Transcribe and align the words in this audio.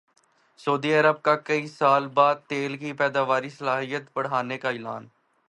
سعودی 0.59 0.93
عرب 0.93 1.21
کا 1.21 1.35
کئی 1.35 1.67
سال 1.67 2.07
بعد 2.13 2.35
تیل 2.47 2.77
کی 2.77 2.93
پیداواری 2.93 3.49
صلاحیت 3.49 4.09
بڑھانے 4.13 4.57
کا 4.57 4.69
اعلان 4.69 5.07